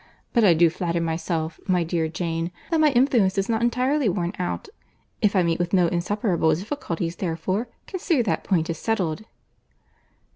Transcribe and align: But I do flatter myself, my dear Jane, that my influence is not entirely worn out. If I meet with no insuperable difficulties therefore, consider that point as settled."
But 0.33 0.43
I 0.43 0.55
do 0.55 0.71
flatter 0.71 0.99
myself, 0.99 1.59
my 1.67 1.83
dear 1.83 2.07
Jane, 2.07 2.49
that 2.71 2.79
my 2.79 2.89
influence 2.89 3.37
is 3.37 3.47
not 3.47 3.61
entirely 3.61 4.09
worn 4.09 4.33
out. 4.39 4.67
If 5.21 5.35
I 5.35 5.43
meet 5.43 5.59
with 5.59 5.73
no 5.73 5.85
insuperable 5.89 6.55
difficulties 6.55 7.17
therefore, 7.17 7.67
consider 7.85 8.23
that 8.23 8.43
point 8.43 8.67
as 8.71 8.79
settled." 8.79 9.25